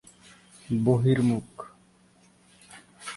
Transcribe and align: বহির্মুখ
বহির্মুখ 0.69 1.51